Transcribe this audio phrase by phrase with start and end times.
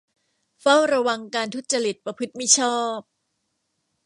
[0.61, 2.99] เฝ้าระวังการทุจริตประพฤติมิชอบ